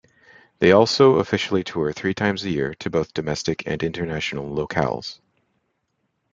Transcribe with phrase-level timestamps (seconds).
[0.57, 5.19] They also officially tour three times a year to both domestic and international locales.